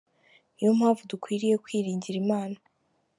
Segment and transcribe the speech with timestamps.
[0.55, 2.57] Ni yo mpamvu dukwiriye kwiringira Imana".